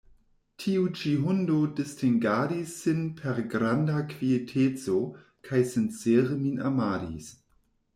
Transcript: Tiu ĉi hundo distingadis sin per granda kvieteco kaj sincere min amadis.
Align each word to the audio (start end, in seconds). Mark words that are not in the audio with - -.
Tiu 0.61 0.85
ĉi 1.01 1.11
hundo 1.25 1.57
distingadis 1.81 2.73
sin 2.79 3.05
per 3.21 3.45
granda 3.55 4.01
kvieteco 4.15 5.01
kaj 5.51 5.65
sincere 5.77 6.45
min 6.45 6.63
amadis. 6.75 7.35